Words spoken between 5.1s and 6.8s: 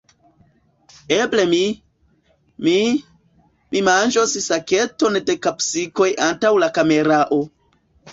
da kapsikoj antaŭ la